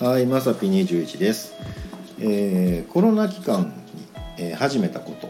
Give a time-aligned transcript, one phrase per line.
[0.00, 1.54] はい、まさぴ21です、
[2.20, 4.06] えーコロナ期間に、
[4.38, 5.28] えー始めたこと。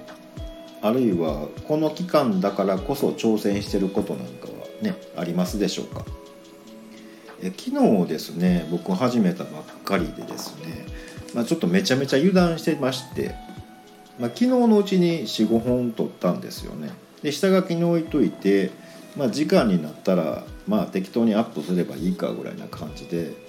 [0.83, 4.53] あるいはこの期間だからこそ挑戦してることなんかは
[4.83, 6.05] ねありますでしょうか、
[7.43, 10.85] えー昨日ですね僕始めたばっかりでですね、
[11.35, 13.35] まあ、ちょっとめちゃめちゃ油断してまして、
[14.19, 16.91] まあ、昨日のうちに45本撮ったんですよね。
[17.23, 18.71] で下書きに置いといて、
[19.17, 23.48] まあ、時間になったらまあ適当にアップすればいいかぐらいな感じで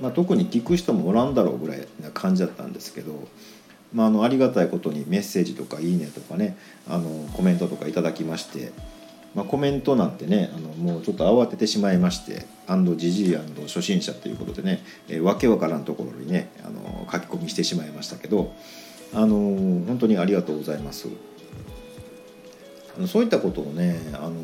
[0.00, 3.28] まあ、特に聞く人もおらんだろうぐらいな感じだったんですけど、
[3.92, 6.56] まあ、あのありがたいことにメッセージとか「いいね」とかね
[6.88, 8.70] あのコメントとかいただきまして、
[9.34, 18.52] まあ、コメントなんてねあのもうちょっと慌ててしまいましてアンド「ジジイ初心者」ということでね、えーわけわからんところにねあの書き込みしてしまいましたけど
[19.14, 19.36] あの
[19.86, 21.08] 本当にありがとうございます。
[22.96, 24.34] あのそういったことをねあの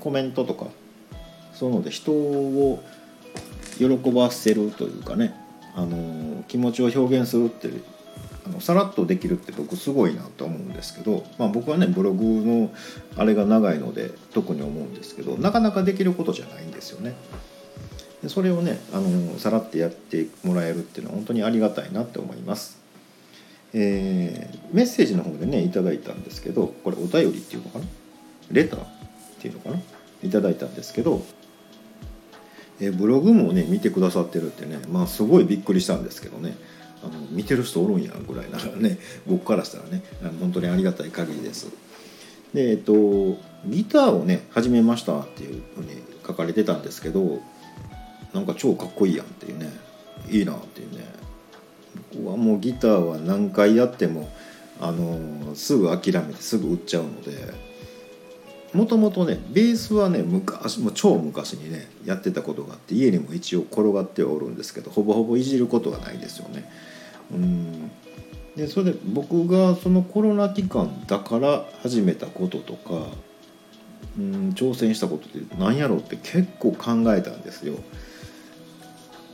[0.00, 0.66] コメントとか
[1.54, 2.82] そういうので人を
[3.88, 5.34] 喜ばせるというかね
[5.74, 7.68] あの気持ちを表現するって
[8.44, 12.72] あのさらっとできるって僕すごいなと思うんですけど、まあ、僕はねブログの
[13.16, 17.14] あれが長いので特に思うんですけどなかなかできることじゃないんですよね。
[18.22, 22.78] でそれをねあのさらってやってもらえるっていうのは本当にありがたいなって思います。
[23.72, 27.84] えーメッセージの方でねいただいたんですけどこれお便りっていうのかな？
[28.50, 28.86] レターっ
[29.40, 29.80] ていうのかな？
[30.22, 31.22] いただいたんですけど
[32.80, 36.56] えブログもね見てくださってるってねまあすごいびっくりしたんですけどね。
[37.04, 41.68] あの見てる人おるんやぐらいならね 僕からしたらねあの本当にありがたい限りです。
[42.54, 45.88] でえっとギターをね始めましたっていうふうに
[46.24, 47.40] 書かれてたんですけど
[48.32, 49.72] なんか超かっこいいやんっていうね
[50.30, 51.04] いいなっていうね。
[52.14, 54.30] 僕はもうギターは何回やっても
[54.80, 57.52] あのすぐ諦めてすぐ売っちゃうので
[58.74, 66.70] もともとねベースはね昔もう超昔にねやってたことがあって家にも一応転がってはおるんですけどほぼほぼいじることがないですよね。
[67.32, 67.90] うん
[68.56, 73.06] でそれで僕がそのコロナ期間だから始めたこととか
[74.18, 77.78] うん挑戦したことって何やろうって結構考えたんですよ。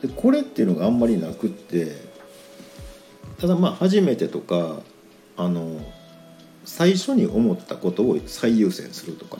[0.02, 1.96] でこれっていうのがあんまりなくって
[3.40, 4.80] ただまあ初めてとか
[5.36, 5.80] あの
[6.68, 9.38] 最初に思ったことを最優先するとか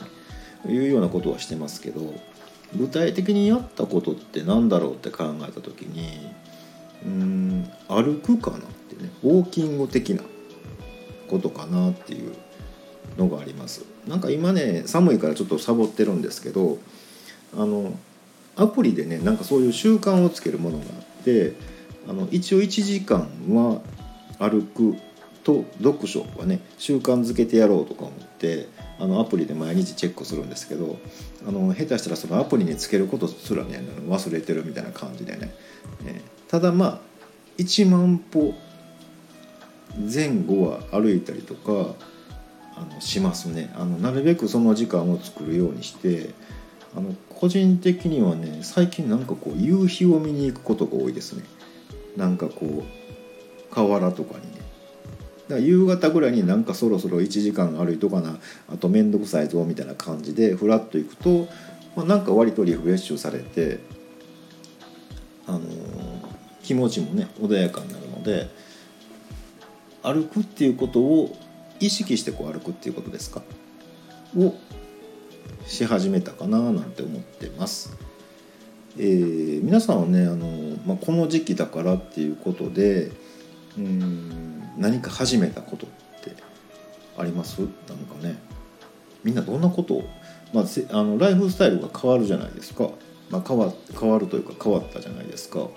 [0.65, 2.13] ねいうようなことはしてますけど
[2.75, 6.33] 具体的にやったことって何だろうって考えた時に
[7.05, 10.23] うん歩くかなってねウォーキング的な
[11.29, 12.33] ことかなっていう
[13.17, 13.85] のがあります。
[14.07, 16.79] なんか今ね寒いからちょっとサボってるんですけど
[17.55, 17.93] あの
[18.55, 20.87] アプリでねなんかそういう習慣をつけるものがあ
[21.21, 21.53] って
[22.07, 23.81] あの一応1時間は
[24.39, 24.95] 歩く
[25.49, 30.99] と読書はね習慣づけてやろうとか思ってあのアプリで毎日チェックするんですけど
[31.47, 35.51] あの下手したらそのアプリにつけることすらね忘れてるみたいな感じでね、
[36.05, 36.99] えただまあ
[37.57, 38.53] 1万歩
[39.97, 41.95] 前後は歩いたりとか
[42.75, 43.73] あのしますね。
[43.75, 46.29] あのなるべくその時間を作るようにして
[46.95, 51.43] あの個人的にはね最近なんかこう夕日を見に行くことが多いですね。
[52.15, 54.58] なんかこう河原とかにね
[55.49, 58.37] だから夕方ぐらいになんかそろそろ1時間歩いとかな
[58.71, 61.47] あと面倒くさいぞみたいな感じでふらっと行くと、
[61.95, 63.79] まあ、なんか割とリフレッシュされて、
[65.47, 66.29] あのー
[66.61, 68.47] 気持ちもね穏やかになるので
[70.03, 71.35] 歩くっていうことを
[71.79, 73.41] 意識してこう歩くっていうことですか？
[74.37, 74.53] を
[75.65, 77.97] し始めたかななんて思ってます。
[78.99, 83.11] えー皆さんはねあの、まあ、この時期だからっていうことで
[83.77, 85.89] うん何か始めたことっ
[86.23, 86.33] て
[87.17, 87.59] あります？
[87.59, 88.39] なんかね。
[89.23, 89.95] みんなどんなこと？
[89.95, 90.09] を、
[90.53, 90.63] まあ、
[90.97, 92.89] あのライフスタイルが変わるじゃないですか、
[93.29, 95.67] まあ、変わ変わるというか変わったじゃないですか。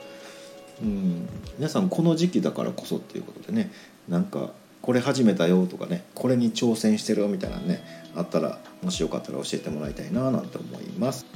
[0.81, 1.29] うん。
[1.59, 3.73] 皆さんこの時期だからこそっていうことでね。
[4.09, 6.05] なんかこれ始めたよとかね。
[6.15, 7.85] これに挑戦してるみたいなね
[8.15, 11.27] あったらもしよかったら教えてもらいたいななんて思います。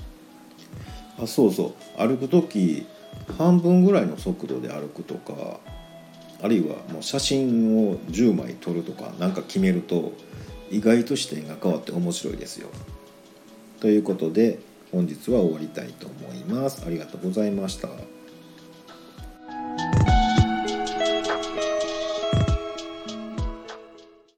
[1.21, 1.99] あそうそう。
[1.99, 2.87] 歩く時
[3.39, 5.59] 半分ぐらいの速度で歩くとか
[6.43, 10.13] あるいはもう写真を10枚撮るとか何か決めると
[10.71, 12.69] 意外と視点が変わって面白いですよ。
[13.81, 14.59] ということで
[14.93, 16.85] 本日は終わりたいと思います。
[16.87, 17.89] ありがとうございました。